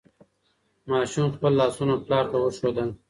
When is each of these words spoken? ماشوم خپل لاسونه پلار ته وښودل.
ماشوم 0.89 1.25
خپل 1.35 1.51
لاسونه 1.59 1.93
پلار 2.05 2.25
ته 2.31 2.37
وښودل. 2.39 2.89